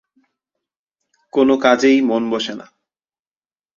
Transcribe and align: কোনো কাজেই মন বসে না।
কোনো 1.33 1.53
কাজেই 1.57 1.97
মন 2.01 2.23
বসে 2.29 2.53
না। 2.55 2.65